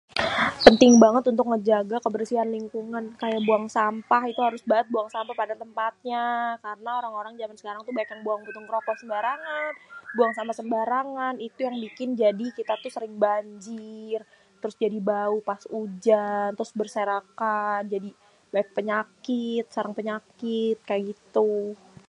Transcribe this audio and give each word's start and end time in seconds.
Penting 0.65 0.93
banget 1.03 1.23
untuk 1.31 1.45
ngejaga 1.51 1.97
kebersihan 2.05 2.49
lingkungan 2.57 3.05
kaya 3.21 3.39
buang 3.47 3.65
sampah 3.75 4.23
itu 4.31 4.41
harus 4.47 4.61
bat 4.71 4.85
buang 4.93 5.09
sampah 5.15 5.35
pada 5.41 5.53
tempatnya 5.61 6.23
karna 6.63 6.91
orang-orang 6.99 7.31
tuh 7.33 7.41
jaman 7.43 7.57
sekarang 7.59 7.81
banyak 7.97 8.09
bat 8.13 8.23
buang 8.25 8.41
puntung 8.45 8.67
roko 8.73 8.91
sembarangan, 9.01 9.71
buang 10.17 10.31
sampah 10.37 10.55
sembarangan. 10.59 11.33
Itu 11.47 11.59
yang 11.67 11.75
bikin 11.85 12.09
menjadi 12.13 12.45
kita 12.57 12.73
tuh 12.83 12.91
sering 12.95 13.13
banjir 13.25 14.19
trus 14.59 14.75
jadi 14.83 14.99
bau 15.11 15.37
pas 15.49 15.61
ujan 15.81 16.49
trus 16.57 16.71
berserakan 16.81 17.79
jadi 17.93 18.09
penyakit 18.77 19.63
sarang 19.75 19.93
penyakit 19.99 20.75
kaya 20.87 21.01
gitu. 21.13 21.53